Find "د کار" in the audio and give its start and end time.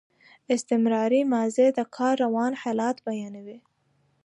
1.77-2.15